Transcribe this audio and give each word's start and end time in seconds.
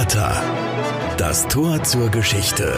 Porta. 0.00 0.42
Das 1.18 1.46
Tor 1.48 1.82
zur 1.82 2.08
Geschichte. 2.08 2.72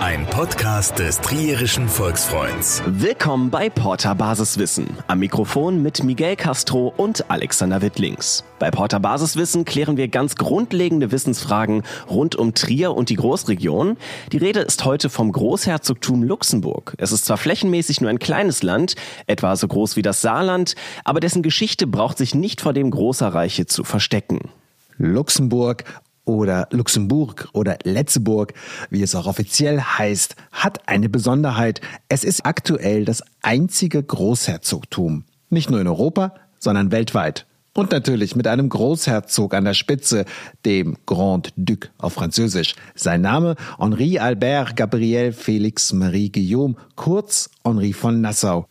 Ein 0.00 0.24
Podcast 0.26 1.00
des 1.00 1.20
Trierischen 1.20 1.88
Volksfreunds. 1.88 2.84
Willkommen 2.86 3.50
bei 3.50 3.68
Porta 3.68 4.14
Basiswissen. 4.14 4.86
Am 5.08 5.18
Mikrofon 5.18 5.82
mit 5.82 6.04
Miguel 6.04 6.36
Castro 6.36 6.94
und 6.96 7.28
Alexander 7.32 7.82
Wittlings. 7.82 8.44
Bei 8.60 8.70
Porta 8.70 9.00
Basiswissen 9.00 9.64
klären 9.64 9.96
wir 9.96 10.06
ganz 10.06 10.36
grundlegende 10.36 11.10
Wissensfragen 11.10 11.82
rund 12.08 12.36
um 12.36 12.54
Trier 12.54 12.94
und 12.94 13.08
die 13.10 13.16
Großregion. 13.16 13.96
Die 14.30 14.38
Rede 14.38 14.60
ist 14.60 14.84
heute 14.84 15.10
vom 15.10 15.32
Großherzogtum 15.32 16.22
Luxemburg. 16.22 16.94
Es 16.98 17.10
ist 17.10 17.24
zwar 17.24 17.38
flächenmäßig 17.38 18.00
nur 18.00 18.10
ein 18.10 18.20
kleines 18.20 18.62
Land, 18.62 18.94
etwa 19.26 19.56
so 19.56 19.66
groß 19.66 19.96
wie 19.96 20.02
das 20.02 20.20
Saarland, 20.20 20.76
aber 21.02 21.18
dessen 21.18 21.42
Geschichte 21.42 21.88
braucht 21.88 22.18
sich 22.18 22.36
nicht 22.36 22.60
vor 22.60 22.72
dem 22.72 22.92
Großerreiche 22.92 23.66
zu 23.66 23.82
verstecken. 23.82 24.52
Luxemburg 24.98 25.84
oder 26.24 26.68
Luxemburg 26.70 27.48
oder 27.52 27.78
Letzeburg, 27.84 28.54
wie 28.90 29.02
es 29.02 29.14
auch 29.14 29.26
offiziell 29.26 29.80
heißt, 29.80 30.36
hat 30.52 30.88
eine 30.88 31.08
Besonderheit. 31.08 31.80
Es 32.08 32.24
ist 32.24 32.46
aktuell 32.46 33.04
das 33.04 33.22
einzige 33.42 34.02
Großherzogtum. 34.02 35.24
Nicht 35.50 35.70
nur 35.70 35.80
in 35.80 35.88
Europa, 35.88 36.34
sondern 36.58 36.92
weltweit. 36.92 37.46
Und 37.76 37.90
natürlich 37.90 38.36
mit 38.36 38.46
einem 38.46 38.68
Großherzog 38.68 39.52
an 39.52 39.64
der 39.64 39.74
Spitze, 39.74 40.26
dem 40.64 40.96
Grand 41.06 41.52
Duc 41.56 41.90
auf 41.98 42.12
Französisch. 42.12 42.76
Sein 42.94 43.20
Name 43.20 43.56
Henri 43.78 44.20
Albert 44.20 44.76
Gabriel 44.76 45.30
Félix 45.30 45.92
Marie 45.92 46.30
Guillaume, 46.30 46.76
kurz 46.94 47.50
Henri 47.64 47.92
von 47.92 48.20
Nassau. 48.20 48.68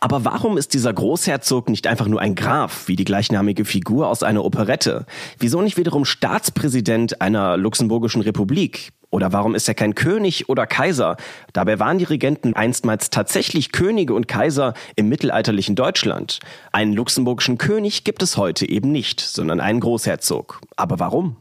Aber 0.00 0.24
warum 0.24 0.58
ist 0.58 0.74
dieser 0.74 0.92
Großherzog 0.92 1.68
nicht 1.68 1.86
einfach 1.86 2.06
nur 2.06 2.20
ein 2.20 2.34
Graf, 2.34 2.88
wie 2.88 2.96
die 2.96 3.04
gleichnamige 3.04 3.64
Figur 3.64 4.08
aus 4.08 4.22
einer 4.22 4.44
Operette? 4.44 5.06
Wieso 5.38 5.62
nicht 5.62 5.76
wiederum 5.76 6.04
Staatspräsident 6.04 7.20
einer 7.20 7.56
luxemburgischen 7.56 8.20
Republik? 8.20 8.92
Oder 9.10 9.32
warum 9.32 9.54
ist 9.54 9.68
er 9.68 9.74
kein 9.74 9.94
König 9.94 10.48
oder 10.48 10.66
Kaiser? 10.66 11.16
Dabei 11.52 11.78
waren 11.78 11.98
die 11.98 12.04
Regenten 12.04 12.54
einstmals 12.54 13.10
tatsächlich 13.10 13.70
Könige 13.70 14.12
und 14.12 14.26
Kaiser 14.26 14.74
im 14.96 15.08
mittelalterlichen 15.08 15.76
Deutschland. 15.76 16.40
Einen 16.72 16.92
luxemburgischen 16.92 17.56
König 17.56 18.02
gibt 18.02 18.24
es 18.24 18.36
heute 18.36 18.68
eben 18.68 18.90
nicht, 18.90 19.20
sondern 19.20 19.60
einen 19.60 19.78
Großherzog. 19.78 20.60
Aber 20.76 20.98
warum? 20.98 21.36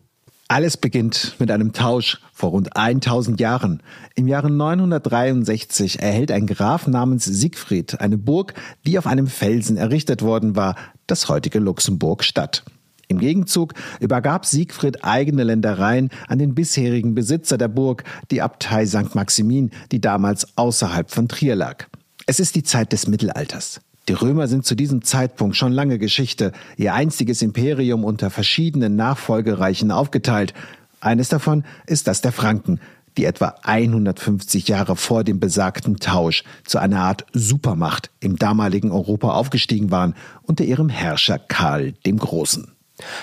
Alles 0.53 0.77
beginnt 0.77 1.37
mit 1.39 1.49
einem 1.49 1.73
Tausch 1.73 2.21
vor 2.31 2.51
rund 2.51 2.77
1000 2.77 3.39
Jahren. 3.39 3.81
Im 4.13 4.27
Jahre 4.27 4.51
963 4.51 5.99
erhält 5.99 6.29
ein 6.29 6.45
Graf 6.45 6.85
namens 6.85 7.25
Siegfried 7.25 7.99
eine 7.99 8.19
Burg, 8.19 8.53
die 8.85 8.99
auf 8.99 9.07
einem 9.07 9.25
Felsen 9.25 9.77
errichtet 9.77 10.21
worden 10.21 10.55
war, 10.55 10.75
das 11.07 11.27
heutige 11.27 11.57
Luxemburg 11.57 12.23
Stadt. 12.23 12.63
Im 13.07 13.17
Gegenzug 13.17 13.73
übergab 13.99 14.45
Siegfried 14.45 15.03
eigene 15.03 15.43
Ländereien 15.43 16.11
an 16.27 16.37
den 16.37 16.53
bisherigen 16.53 17.15
Besitzer 17.15 17.57
der 17.57 17.67
Burg, 17.67 18.03
die 18.29 18.43
Abtei 18.43 18.85
St. 18.85 19.15
Maximin, 19.15 19.71
die 19.91 20.01
damals 20.01 20.55
außerhalb 20.55 21.09
von 21.09 21.27
Trier 21.27 21.55
lag. 21.55 21.87
Es 22.27 22.39
ist 22.39 22.53
die 22.53 22.61
Zeit 22.61 22.93
des 22.93 23.07
Mittelalters. 23.07 23.81
Die 24.09 24.13
Römer 24.13 24.47
sind 24.47 24.65
zu 24.65 24.75
diesem 24.75 25.03
Zeitpunkt 25.03 25.55
schon 25.55 25.71
lange 25.71 25.97
Geschichte, 25.97 26.51
ihr 26.75 26.93
einziges 26.93 27.41
Imperium 27.41 28.03
unter 28.03 28.29
verschiedenen 28.29 28.97
Nachfolgereichen 28.97 29.91
aufgeteilt. 29.91 30.53
Eines 30.99 31.29
davon 31.29 31.63
ist 31.87 32.07
das 32.07 32.19
der 32.19 32.33
Franken, 32.33 32.81
die 33.17 33.25
etwa 33.25 33.55
150 33.63 34.67
Jahre 34.67 34.97
vor 34.97 35.23
dem 35.23 35.39
besagten 35.39 35.97
Tausch 35.97 36.43
zu 36.65 36.79
einer 36.79 36.99
Art 36.99 37.25
Supermacht 37.31 38.09
im 38.19 38.35
damaligen 38.35 38.91
Europa 38.91 39.31
aufgestiegen 39.31 39.91
waren 39.91 40.15
unter 40.41 40.65
ihrem 40.65 40.89
Herrscher 40.89 41.39
Karl 41.39 41.93
dem 42.05 42.17
Großen. 42.17 42.73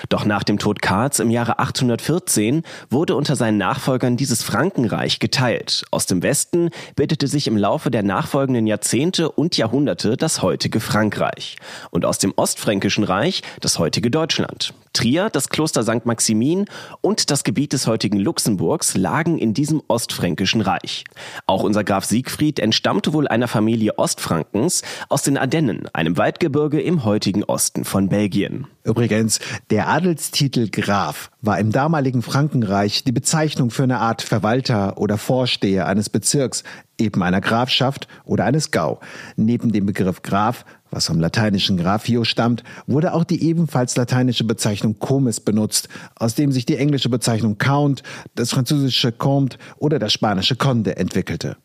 Doch 0.09 0.25
nach 0.25 0.43
dem 0.43 0.59
Tod 0.59 0.81
Karls 0.81 1.19
im 1.19 1.29
Jahre 1.29 1.59
814 1.59 2.63
wurde 2.89 3.15
unter 3.15 3.35
seinen 3.35 3.57
Nachfolgern 3.57 4.17
dieses 4.17 4.43
Frankenreich 4.43 5.19
geteilt. 5.19 5.85
Aus 5.91 6.05
dem 6.05 6.21
Westen 6.23 6.71
bildete 6.95 7.27
sich 7.27 7.47
im 7.47 7.55
Laufe 7.55 7.89
der 7.89 8.03
nachfolgenden 8.03 8.67
Jahrzehnte 8.67 9.31
und 9.31 9.55
Jahrhunderte 9.55 10.17
das 10.17 10.41
heutige 10.41 10.79
Frankreich 10.79 11.55
und 11.89 12.05
aus 12.05 12.17
dem 12.17 12.33
Ostfränkischen 12.35 13.05
Reich 13.05 13.43
das 13.61 13.79
heutige 13.79 14.11
Deutschland. 14.11 14.73
Trier, 14.93 15.29
das 15.29 15.47
Kloster 15.47 15.83
St. 15.83 16.05
Maximin 16.05 16.65
und 16.99 17.31
das 17.31 17.45
Gebiet 17.45 17.71
des 17.71 17.87
heutigen 17.87 18.19
Luxemburgs 18.19 18.97
lagen 18.97 19.37
in 19.37 19.53
diesem 19.53 19.81
ostfränkischen 19.87 20.59
Reich. 20.59 21.05
Auch 21.47 21.63
unser 21.63 21.85
Graf 21.85 22.03
Siegfried 22.03 22.59
entstammte 22.59 23.13
wohl 23.13 23.27
einer 23.29 23.47
Familie 23.47 23.97
Ostfrankens 23.97 24.81
aus 25.07 25.23
den 25.23 25.37
Ardennen, 25.37 25.87
einem 25.93 26.17
Waldgebirge 26.17 26.81
im 26.81 27.05
heutigen 27.05 27.45
Osten 27.45 27.85
von 27.85 28.09
Belgien. 28.09 28.67
Übrigens, 28.83 29.39
der 29.69 29.87
Adelstitel 29.89 30.67
Graf 30.69 31.29
war 31.41 31.59
im 31.59 31.71
damaligen 31.71 32.23
Frankenreich 32.23 33.03
die 33.03 33.11
Bezeichnung 33.11 33.69
für 33.69 33.83
eine 33.83 33.99
Art 33.99 34.23
Verwalter 34.23 34.97
oder 34.97 35.19
Vorsteher 35.19 35.85
eines 35.85 36.09
Bezirks, 36.09 36.63
eben 36.97 37.21
einer 37.21 37.41
Grafschaft 37.41 38.07
oder 38.25 38.45
eines 38.45 38.71
Gau. 38.71 38.99
Neben 39.35 39.71
dem 39.71 39.85
Begriff 39.85 40.23
Graf, 40.23 40.65
was 40.89 41.05
vom 41.05 41.19
lateinischen 41.19 41.77
Grafio 41.77 42.23
stammt, 42.23 42.63
wurde 42.87 43.13
auch 43.13 43.23
die 43.23 43.43
ebenfalls 43.43 43.95
lateinische 43.95 44.45
Bezeichnung 44.45 44.97
Comes 44.97 45.39
benutzt, 45.39 45.87
aus 46.15 46.33
dem 46.33 46.51
sich 46.51 46.65
die 46.65 46.77
englische 46.77 47.09
Bezeichnung 47.09 47.57
Count, 47.59 48.01
das 48.35 48.49
französische 48.49 49.11
Comte 49.11 49.57
oder 49.77 49.99
das 49.99 50.11
spanische 50.11 50.55
Conde 50.55 50.97
entwickelte. 50.97 51.57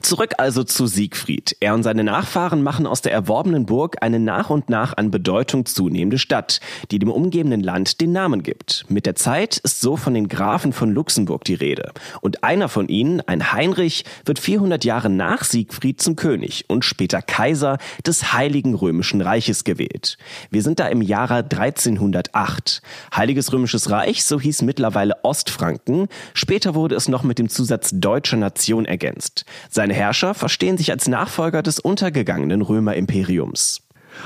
Zurück 0.00 0.32
also 0.38 0.64
zu 0.64 0.86
Siegfried. 0.86 1.56
Er 1.60 1.74
und 1.74 1.82
seine 1.82 2.04
Nachfahren 2.04 2.62
machen 2.62 2.86
aus 2.86 3.02
der 3.02 3.12
erworbenen 3.12 3.66
Burg 3.66 3.96
eine 4.00 4.18
nach 4.18 4.48
und 4.48 4.70
nach 4.70 4.96
an 4.96 5.10
Bedeutung 5.10 5.66
zunehmende 5.66 6.18
Stadt, 6.18 6.60
die 6.90 6.98
dem 6.98 7.10
umgebenden 7.10 7.60
Land 7.60 8.00
den 8.00 8.12
Namen 8.12 8.42
gibt. 8.42 8.86
Mit 8.88 9.04
der 9.04 9.14
Zeit 9.14 9.58
ist 9.58 9.80
so 9.80 9.96
von 9.96 10.14
den 10.14 10.28
Grafen 10.28 10.72
von 10.72 10.90
Luxemburg 10.90 11.44
die 11.44 11.54
Rede. 11.54 11.92
Und 12.22 12.44
einer 12.44 12.68
von 12.68 12.88
ihnen, 12.88 13.20
ein 13.20 13.52
Heinrich, 13.52 14.04
wird 14.24 14.38
400 14.38 14.84
Jahre 14.84 15.10
nach 15.10 15.44
Siegfried 15.44 16.00
zum 16.00 16.16
König 16.16 16.64
und 16.68 16.84
später 16.84 17.20
Kaiser 17.20 17.76
des 18.06 18.32
Heiligen 18.32 18.74
Römischen 18.74 19.20
Reiches 19.20 19.64
gewählt. 19.64 20.16
Wir 20.50 20.62
sind 20.62 20.80
da 20.80 20.88
im 20.88 21.02
Jahre 21.02 21.36
1308. 21.36 22.82
Heiliges 23.14 23.52
Römisches 23.52 23.90
Reich, 23.90 24.24
so 24.24 24.40
hieß 24.40 24.62
mittlerweile 24.62 25.24
Ostfranken. 25.24 26.08
Später 26.32 26.74
wurde 26.74 26.94
es 26.94 27.08
noch 27.08 27.22
mit 27.22 27.38
dem 27.38 27.50
Zusatz 27.50 27.90
deutscher 27.92 28.38
Nation 28.38 28.86
ergänzt. 28.86 29.41
Seine 29.70 29.94
Herrscher 29.94 30.34
verstehen 30.34 30.78
sich 30.78 30.90
als 30.90 31.08
Nachfolger 31.08 31.62
des 31.62 31.78
untergegangenen 31.78 32.62
Römerimperiums. 32.62 33.82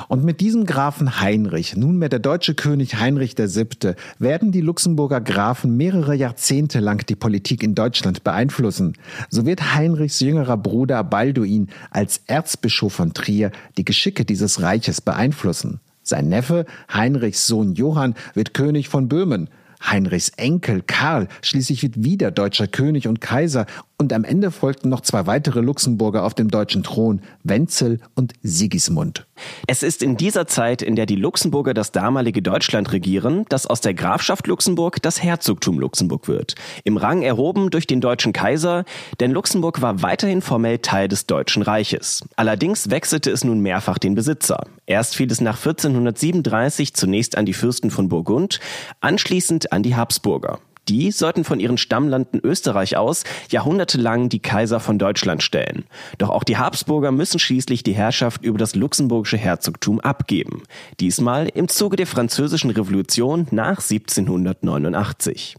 Und 0.09 0.25
mit 0.25 0.41
diesem 0.41 0.67
Grafen 0.67 1.21
Heinrich, 1.21 1.77
nunmehr 1.77 2.09
der 2.09 2.19
deutsche 2.19 2.55
König 2.55 2.97
Heinrich 2.97 3.37
VII., 3.39 3.95
werden 4.19 4.53
die 4.53 4.61
Luxemburger 4.61 5.21
Grafen 5.21 5.77
mehrere 5.77 6.15
Jahrzehnte 6.15 6.81
lang 6.81 7.07
die 7.07 7.17
Politik 7.17 7.63
in 7.63 7.75
Deutschland 7.75 8.25
beeinflussen. 8.25 8.95
So 9.31 9.47
wird 9.47 9.75
Heinrichs 9.75 10.21
jüngerer 10.21 10.57
Bruder 10.57 11.05
Balduin 11.05 11.69
als 11.91 12.21
Erzbischof 12.27 12.95
von 12.95 13.15
Trier 13.15 13.53
die 13.77 13.85
Geschicke 13.85 14.25
dieses 14.25 14.61
Reiches 14.61 15.01
beeinflussen. 15.01 15.81
Sein 16.03 16.29
Neffe, 16.29 16.67
Heinrichs 16.93 17.47
Sohn 17.47 17.75
Johann, 17.75 18.15
wird 18.35 18.55
König 18.55 18.89
von 18.89 19.09
Böhmen. 19.09 19.49
Heinrichs 19.85 20.31
Enkel 20.31 20.83
Karl 20.87 21.29
schließlich 21.43 21.83
wird 21.83 22.03
wieder 22.03 22.31
deutscher 22.31 22.67
König 22.67 23.09
und 23.09 23.21
Kaiser 23.21 23.67
und 23.99 24.13
am 24.13 24.25
Ende 24.25 24.51
folgten 24.51 24.89
noch 24.89 25.01
zwei 25.01 25.27
weitere 25.27 25.61
Luxemburger 25.61 26.25
auf 26.25 26.35
dem 26.35 26.51
deutschen 26.51 26.83
Thron, 26.83 27.23
Wenzel 27.43 28.01
und 28.15 28.35
Sigismund. 28.43 29.27
Es 29.67 29.83
ist 29.83 30.03
in 30.03 30.17
dieser 30.17 30.47
Zeit, 30.47 30.83
in 30.83 30.97
der 30.97 31.07
die 31.07 31.17
Luxemburger 31.17 31.73
das 31.73 31.93
damalige 31.93 32.43
Deutschland 32.43 32.93
regieren, 32.93 33.47
dass 33.49 33.67
aus 33.67 33.81
der 33.81 33.95
Grafschaft 33.95 34.47
Luxemburg 34.47 35.01
das 35.01 35.23
Herzogtum 35.23 35.79
Luxemburg 35.79 36.29
wird. 36.29 36.55
Im 36.85 36.97
Rang 36.99 37.23
erhoben 37.23 37.71
durch 37.71 37.87
den 37.87 38.01
deutschen 38.01 38.33
Kaiser, 38.33 38.85
denn 39.21 39.31
Luxemburg 39.31 39.81
war 39.81 40.03
weiterhin 40.03 40.43
formell 40.43 40.79
Teil 40.79 41.09
des 41.09 41.27
Deutschen 41.27 41.63
Reiches. 41.63 42.23
Allerdings 42.37 42.91
wechselte 42.91 43.31
es 43.31 43.45
nun 43.45 43.61
mehrfach 43.61 43.99
den 43.99 44.15
Besitzer. 44.15 44.67
Erst 44.87 45.17
fiel 45.17 45.31
es 45.31 45.41
nach 45.41 45.57
1437 45.57 46.95
zunächst 46.95 47.39
an 47.39 47.47
die 47.47 47.55
Fürsten 47.55 47.91
von 47.91 48.09
Burgund, 48.09 48.61
anschließend 49.01 49.73
an 49.73 49.83
die 49.83 49.97
Habsburger. 49.97 50.59
Die 50.89 51.11
sollten 51.11 51.45
von 51.45 51.61
ihren 51.61 51.79
Stammlanden 51.79 52.41
Österreich 52.43 52.97
aus 52.97 53.25
jahrhundertelang 53.51 54.29
die 54.29 54.39
Kaiser 54.39 54.81
von 54.81 54.99
Deutschland 54.99 55.43
stellen. 55.43 55.85
Doch 56.19 56.31
auch 56.31 56.45
die 56.45 56.59
Habsburger 56.59 57.13
müssen 57.13 57.39
schließlich 57.39 57.83
die 57.83 57.95
Herrschaft 57.95 58.45
über 58.45 58.59
das 58.59 58.75
luxemburgische 58.75 59.37
Herzogtum 59.37 60.01
abgeben. 60.01 60.63
Diesmal 61.01 61.49
im 61.49 61.69
Zuge 61.69 61.97
der 61.97 62.07
Französischen 62.07 62.71
Revolution 62.71 63.47
nach 63.51 63.81
1789. 63.81 65.57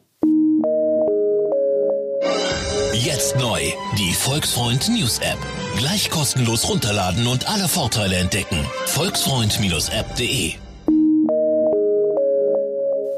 Jetzt 2.93 3.37
neu, 3.37 3.61
die 3.97 4.13
Volksfreund 4.13 4.89
News 4.89 5.19
App. 5.19 5.37
Gleich 5.77 6.09
kostenlos 6.09 6.67
runterladen 6.67 7.27
und 7.27 7.47
alle 7.47 7.67
Vorteile 7.67 8.15
entdecken. 8.15 8.57
Volksfreund-app.de 8.85 10.66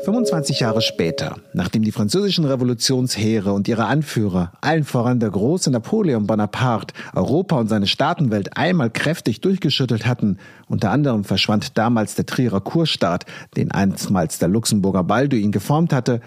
25 0.06 0.62
Jahre 0.62 0.82
später, 0.82 1.36
nachdem 1.54 1.84
die 1.84 1.92
französischen 1.92 2.46
Revolutionsheere 2.46 3.52
und 3.52 3.68
ihre 3.68 3.86
Anführer, 3.86 4.54
allen 4.62 4.86
voran 4.86 5.20
der 5.20 5.30
große 5.30 5.70
Napoleon 5.72 6.26
Bonaparte, 6.26 6.94
Europa 7.14 7.58
und 7.58 7.68
seine 7.68 7.86
Staatenwelt 7.86 8.56
einmal 8.56 8.92
kräftig 8.92 9.42
durchgeschüttelt 9.42 10.06
hatten, 10.06 10.38
unter 10.68 10.92
anderem 10.92 11.26
verschwand 11.26 11.78
damals 11.78 12.16
der 12.16 12.26
Trierer 12.26 12.62
Kurstaat, 12.62 13.26
den 13.58 13.72
einstmals 13.72 14.40
der 14.40 14.48
Luxemburger 14.48 15.04
Balduin 15.04 15.52
geformt 15.52 15.92
hatte, 15.92 16.22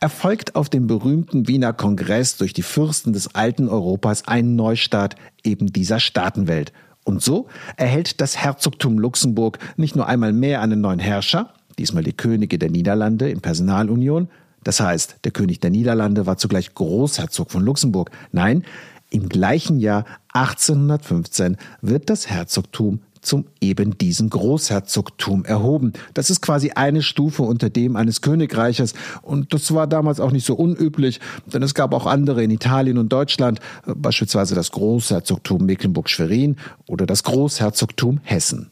erfolgt 0.00 0.56
auf 0.56 0.68
dem 0.68 0.88
berühmten 0.88 1.46
Wiener 1.46 1.72
Kongress 1.72 2.36
durch 2.38 2.52
die 2.52 2.62
Fürsten 2.62 3.12
des 3.12 3.36
alten 3.36 3.68
Europas 3.68 4.26
ein 4.26 4.56
Neustart 4.56 5.14
eben 5.44 5.72
dieser 5.72 6.00
Staatenwelt. 6.00 6.72
Und 7.04 7.22
so 7.22 7.46
erhält 7.76 8.20
das 8.20 8.36
Herzogtum 8.36 8.98
Luxemburg 8.98 9.58
nicht 9.76 9.96
nur 9.96 10.06
einmal 10.06 10.32
mehr 10.32 10.60
einen 10.60 10.80
neuen 10.80 11.00
Herrscher, 11.00 11.52
diesmal 11.82 12.04
die 12.04 12.12
Könige 12.12 12.58
der 12.58 12.70
Niederlande 12.70 13.28
in 13.28 13.40
Personalunion. 13.40 14.28
Das 14.62 14.78
heißt, 14.78 15.16
der 15.24 15.32
König 15.32 15.58
der 15.58 15.70
Niederlande 15.70 16.26
war 16.26 16.36
zugleich 16.36 16.74
Großherzog 16.74 17.50
von 17.50 17.64
Luxemburg. 17.64 18.12
Nein, 18.30 18.62
im 19.10 19.28
gleichen 19.28 19.80
Jahr 19.80 20.04
1815 20.32 21.56
wird 21.80 22.08
das 22.08 22.30
Herzogtum 22.30 23.00
zum 23.20 23.46
eben 23.60 23.98
diesem 23.98 24.30
Großherzogtum 24.30 25.44
erhoben. 25.44 25.92
Das 26.14 26.30
ist 26.30 26.40
quasi 26.40 26.70
eine 26.70 27.02
Stufe 27.02 27.42
unter 27.42 27.68
dem 27.68 27.96
eines 27.96 28.20
Königreiches 28.20 28.94
und 29.22 29.52
das 29.52 29.74
war 29.74 29.88
damals 29.88 30.20
auch 30.20 30.30
nicht 30.30 30.46
so 30.46 30.54
unüblich, 30.54 31.18
denn 31.52 31.64
es 31.64 31.74
gab 31.74 31.94
auch 31.94 32.06
andere 32.06 32.44
in 32.44 32.50
Italien 32.52 32.96
und 32.98 33.12
Deutschland, 33.12 33.58
beispielsweise 33.86 34.54
das 34.54 34.70
Großherzogtum 34.70 35.66
Mecklenburg-Schwerin 35.66 36.56
oder 36.86 37.06
das 37.06 37.24
Großherzogtum 37.24 38.20
Hessen. 38.22 38.70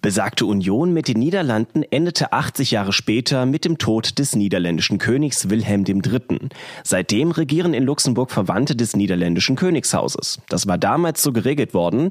Besagte 0.00 0.46
Union 0.46 0.92
mit 0.92 1.08
den 1.08 1.18
Niederlanden 1.18 1.82
endete 1.82 2.32
80 2.32 2.70
Jahre 2.70 2.92
später 2.92 3.46
mit 3.46 3.64
dem 3.64 3.78
Tod 3.78 4.18
des 4.18 4.36
niederländischen 4.36 4.98
Königs 4.98 5.50
Wilhelm 5.50 5.84
III. 5.86 6.48
Seitdem 6.84 7.32
regieren 7.32 7.74
in 7.74 7.82
Luxemburg 7.82 8.30
Verwandte 8.30 8.76
des 8.76 8.94
niederländischen 8.94 9.56
Königshauses. 9.56 10.40
Das 10.48 10.68
war 10.68 10.78
damals 10.78 11.22
so 11.22 11.32
geregelt 11.32 11.74
worden. 11.74 12.10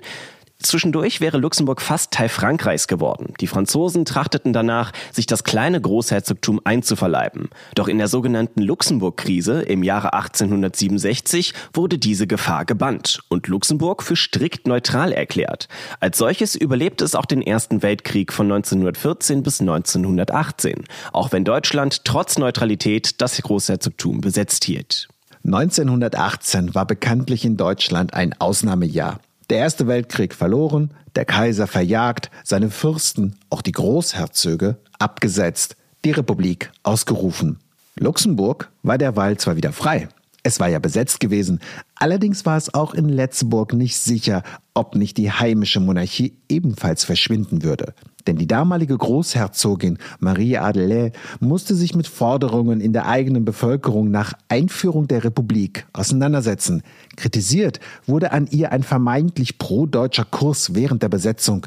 Zwischendurch 0.59 1.21
wäre 1.21 1.37
Luxemburg 1.37 1.81
fast 1.81 2.11
Teil 2.11 2.29
Frankreichs 2.29 2.87
geworden. 2.87 3.33
Die 3.39 3.47
Franzosen 3.47 4.05
trachteten 4.05 4.53
danach, 4.53 4.91
sich 5.11 5.27
das 5.27 5.43
kleine 5.43 5.79
Großherzogtum 5.79 6.61
einzuverleiben. 6.63 7.49
Doch 7.75 7.87
in 7.87 7.99
der 7.99 8.07
sogenannten 8.07 8.61
Luxemburg-Krise 8.61 9.61
im 9.61 9.83
Jahre 9.83 10.13
1867 10.13 11.53
wurde 11.73 11.99
diese 11.99 12.25
Gefahr 12.25 12.65
gebannt 12.65 13.19
und 13.29 13.47
Luxemburg 13.47 14.01
für 14.01 14.15
strikt 14.15 14.67
neutral 14.67 15.11
erklärt. 15.11 15.67
Als 15.99 16.17
solches 16.17 16.55
überlebte 16.55 17.05
es 17.05 17.13
auch 17.13 17.25
den 17.25 17.43
Ersten 17.43 17.83
Weltkrieg 17.83 18.33
von 18.33 18.47
1914 18.51 19.43
bis 19.43 19.61
1918, 19.61 20.85
auch 21.13 21.31
wenn 21.31 21.45
Deutschland 21.45 22.03
trotz 22.03 22.39
Neutralität 22.39 23.21
das 23.21 23.39
Großherzogtum 23.39 24.21
besetzt 24.21 24.63
hielt. 24.63 25.07
1918 25.45 26.73
war 26.73 26.85
bekanntlich 26.85 27.45
in 27.45 27.57
Deutschland 27.57 28.13
ein 28.13 28.33
Ausnahmejahr. 28.39 29.19
Der 29.49 29.59
Erste 29.59 29.87
Weltkrieg 29.87 30.33
verloren, 30.35 30.91
der 31.15 31.23
Kaiser 31.23 31.67
verjagt, 31.67 32.29
seine 32.43 32.69
Fürsten, 32.69 33.37
auch 33.49 33.61
die 33.61 33.71
Großherzöge, 33.71 34.77
abgesetzt, 34.99 35.77
die 36.03 36.11
Republik 36.11 36.71
ausgerufen. 36.83 37.59
Luxemburg 37.97 38.69
war 38.83 38.97
derweil 38.97 39.37
zwar 39.37 39.55
wieder 39.55 39.71
frei, 39.71 40.09
es 40.43 40.59
war 40.59 40.67
ja 40.67 40.79
besetzt 40.79 41.21
gewesen, 41.21 41.61
allerdings 41.95 42.45
war 42.45 42.57
es 42.57 42.73
auch 42.73 42.93
in 42.93 43.07
Letzburg 43.07 43.73
nicht 43.73 43.97
sicher, 43.97 44.43
ob 44.73 44.95
nicht 44.95 45.17
die 45.17 45.31
heimische 45.31 45.79
Monarchie 45.79 46.37
ebenfalls 46.49 47.05
verschwinden 47.05 47.63
würde. 47.63 47.93
Denn 48.27 48.35
die 48.35 48.47
damalige 48.47 48.97
Großherzogin 48.97 49.97
Marie 50.19 50.57
Adelaide 50.57 51.17
musste 51.39 51.75
sich 51.75 51.95
mit 51.95 52.07
Forderungen 52.07 52.81
in 52.81 52.93
der 52.93 53.07
eigenen 53.07 53.45
Bevölkerung 53.45 54.11
nach 54.11 54.33
Einführung 54.49 55.07
der 55.07 55.23
Republik 55.23 55.87
auseinandersetzen. 55.93 56.83
Kritisiert 57.15 57.79
wurde 58.05 58.31
an 58.31 58.47
ihr 58.47 58.71
ein 58.71 58.83
vermeintlich 58.83 59.57
pro-deutscher 59.57 60.25
Kurs 60.25 60.75
während 60.75 61.03
der 61.03 61.09
Besetzung. 61.09 61.65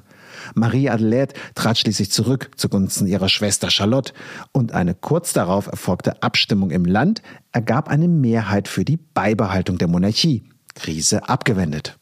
Marie 0.54 0.90
Adelaide 0.90 1.34
trat 1.54 1.78
schließlich 1.78 2.10
zurück 2.10 2.50
zugunsten 2.56 3.06
ihrer 3.06 3.28
Schwester 3.28 3.70
Charlotte 3.70 4.12
und 4.52 4.72
eine 4.72 4.94
kurz 4.94 5.32
darauf 5.32 5.66
erfolgte 5.66 6.22
Abstimmung 6.22 6.70
im 6.70 6.84
Land 6.84 7.22
ergab 7.52 7.88
eine 7.88 8.08
Mehrheit 8.08 8.68
für 8.68 8.84
die 8.84 8.96
Beibehaltung 8.96 9.78
der 9.78 9.88
Monarchie. 9.88 10.44
Krise 10.74 11.28
abgewendet. 11.28 11.99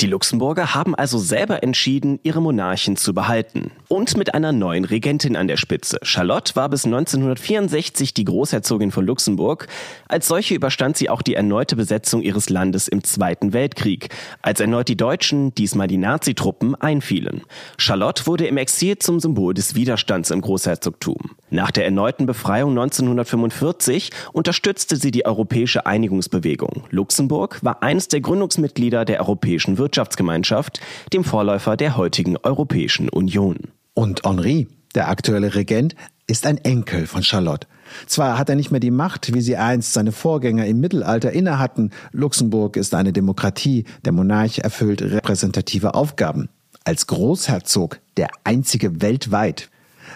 Die 0.00 0.06
Luxemburger 0.06 0.74
haben 0.74 0.94
also 0.94 1.18
selber 1.18 1.62
entschieden, 1.62 2.20
ihre 2.22 2.40
Monarchen 2.40 2.96
zu 2.96 3.14
behalten. 3.14 3.70
Und 3.88 4.16
mit 4.16 4.34
einer 4.34 4.52
neuen 4.52 4.84
Regentin 4.84 5.36
an 5.36 5.48
der 5.48 5.56
Spitze. 5.56 5.98
Charlotte 6.02 6.54
war 6.56 6.68
bis 6.68 6.84
1964 6.84 8.14
die 8.14 8.24
Großherzogin 8.24 8.90
von 8.90 9.06
Luxemburg. 9.06 9.66
Als 10.08 10.28
solche 10.28 10.54
überstand 10.54 10.96
sie 10.96 11.10
auch 11.10 11.22
die 11.22 11.34
erneute 11.34 11.76
Besetzung 11.76 12.22
ihres 12.22 12.48
Landes 12.48 12.88
im 12.88 13.04
Zweiten 13.04 13.52
Weltkrieg, 13.52 14.08
als 14.42 14.60
erneut 14.60 14.88
die 14.88 14.96
Deutschen, 14.96 15.54
diesmal 15.54 15.88
die 15.88 15.96
Nazitruppen, 15.98 16.74
einfielen. 16.74 17.42
Charlotte 17.76 18.26
wurde 18.26 18.46
im 18.46 18.56
Exil 18.56 18.98
zum 18.98 19.20
Symbol 19.20 19.54
des 19.54 19.74
Widerstands 19.74 20.30
im 20.30 20.40
Großherzogtum. 20.40 21.36
Nach 21.50 21.70
der 21.70 21.86
erneuten 21.86 22.26
Befreiung 22.26 22.70
1945 22.70 24.10
unterstützte 24.32 24.96
sie 24.96 25.10
die 25.10 25.24
europäische 25.24 25.86
Einigungsbewegung. 25.86 26.84
Luxemburg 26.90 27.58
war 27.62 27.82
eines 27.82 28.08
der 28.08 28.20
Gründungsmitglieder 28.20 29.04
der 29.04 29.20
Europäischen 29.20 29.57
Europäischen 29.58 29.78
Wirtschaftsgemeinschaft, 29.78 30.78
dem 31.12 31.24
Vorläufer 31.24 31.76
der 31.76 31.96
heutigen 31.96 32.36
Europäischen 32.36 33.08
Union. 33.08 33.56
Und 33.92 34.22
Henri, 34.24 34.68
der 34.94 35.08
aktuelle 35.08 35.56
Regent, 35.56 35.96
ist 36.28 36.46
ein 36.46 36.58
Enkel 36.58 37.08
von 37.08 37.24
Charlotte. 37.24 37.66
Zwar 38.06 38.38
hat 38.38 38.48
er 38.48 38.54
nicht 38.54 38.70
mehr 38.70 38.78
die 38.78 38.92
Macht, 38.92 39.34
wie 39.34 39.40
sie 39.40 39.56
einst 39.56 39.94
seine 39.94 40.12
Vorgänger 40.12 40.64
im 40.66 40.78
Mittelalter 40.78 41.32
innehatten. 41.32 41.90
Luxemburg 42.12 42.76
ist 42.76 42.94
eine 42.94 43.12
Demokratie, 43.12 43.84
der 44.04 44.12
Monarch 44.12 44.60
erfüllt 44.60 45.02
repräsentative 45.02 45.94
Aufgaben. 45.94 46.48
Als 46.84 47.08
Großherzog, 47.08 47.98
der 48.16 48.28
einzige 48.44 49.02
weltweit, 49.02 49.70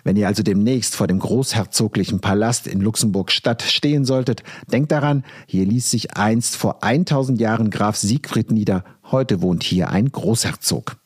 wenn 0.05 0.17
ihr 0.17 0.27
also 0.27 0.43
demnächst 0.43 0.97
vor 0.97 1.06
dem 1.06 1.19
großherzoglichen 1.19 2.21
Palast 2.21 2.67
in 2.67 2.81
Luxemburg-Stadt 2.81 3.62
stehen 3.62 4.05
solltet, 4.05 4.43
denkt 4.71 4.93
daran, 4.93 5.25
hier 5.47 5.67
ließ 5.67 5.91
sich 5.91 6.17
einst 6.17 6.56
vor 6.56 6.83
1000 6.83 7.41
Jahren 7.41 7.71
Graf 7.71 7.97
Siegfried 7.97 8.50
nieder, 8.50 8.85
heute 9.11 9.43
wohnt 9.43 9.62
hier 9.62 9.91
ein 9.91 10.11
Großherzog. 10.11 11.01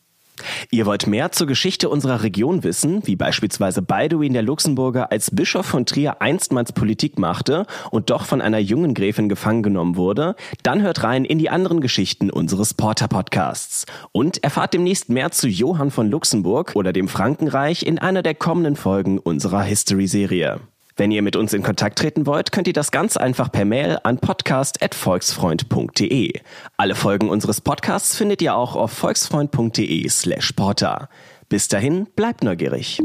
Ihr 0.71 0.87
wollt 0.87 1.06
mehr 1.06 1.33
zur 1.33 1.47
Geschichte 1.47 1.88
unserer 1.88 2.23
Region 2.23 2.62
wissen, 2.62 3.06
wie 3.06 3.17
beispielsweise 3.17 3.83
Balduin 3.83 4.33
der 4.33 4.43
Luxemburger 4.43 5.11
als 5.11 5.31
Bischof 5.31 5.67
von 5.67 5.87
Trier 5.87 6.21
einstmals 6.21 6.73
Politik 6.73 7.19
machte 7.19 7.67
und 7.91 8.11
doch 8.11 8.25
von 8.25 8.41
einer 8.41 8.59
jungen 8.59 8.94
Gräfin 8.94 9.29
gefangen 9.29 9.62
genommen 9.62 9.97
wurde? 9.97 10.37
Dann 10.62 10.83
hört 10.83 11.03
rein 11.03 11.25
in 11.25 11.38
die 11.38 11.50
anderen 11.50 11.81
Geschichten 11.81 12.31
unseres 12.31 12.75
Porter-Podcasts. 12.75 13.87
Und 14.12 14.43
erfahrt 14.43 14.75
demnächst 14.75 15.09
mehr 15.09 15.31
zu 15.31 15.49
Johann 15.49 15.91
von 15.91 16.11
Luxemburg 16.11 16.73
oder 16.75 16.93
dem 16.93 17.09
Frankenreich 17.09 17.85
in 17.85 17.99
einer 17.99 18.23
der 18.23 18.35
kommenden 18.35 18.77
Folgen 18.77 19.19
unserer 19.19 19.62
History-Serie. 19.62 20.61
Wenn 20.97 21.11
ihr 21.11 21.21
mit 21.21 21.37
uns 21.37 21.53
in 21.53 21.62
Kontakt 21.62 21.99
treten 21.99 22.25
wollt, 22.26 22.53
könnt 22.53 22.69
ihr 22.69 22.73
das 22.73 22.91
ganz 22.91 23.19
einfach 23.19 23.53
per 23.53 23.67
Mail 23.67 23.99
an 24.03 24.17
podcast.volksfreund.de. 24.19 26.41
Alle 26.79 26.95
Folgen 26.95 27.29
unseres 27.29 27.61
Podcasts 27.61 28.17
findet 28.17 28.41
ihr 28.41 28.57
auch 28.57 28.76
auf 28.76 28.93
volksfreund.de 28.93 30.09
slash 30.09 30.53
porter. 30.53 31.11
Bis 31.50 31.69
dahin, 31.69 32.07
bleibt 32.17 32.43
neugierig. 32.43 32.99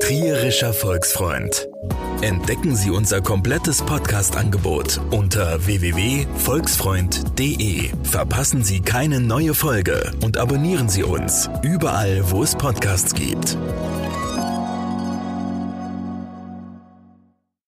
Trierischer 0.00 0.72
Volksfreund. 0.72 1.68
Entdecken 2.22 2.74
Sie 2.74 2.90
unser 2.90 3.20
komplettes 3.20 3.82
Podcast-Angebot 3.82 5.00
unter 5.12 5.64
www.volksfreund.de. 5.64 7.90
Verpassen 8.02 8.64
Sie 8.64 8.80
keine 8.80 9.20
neue 9.20 9.54
Folge 9.54 10.10
und 10.22 10.36
abonnieren 10.36 10.88
Sie 10.88 11.04
uns 11.04 11.48
überall, 11.62 12.28
wo 12.30 12.42
es 12.42 12.56
Podcasts 12.56 13.14
gibt. 13.14 13.56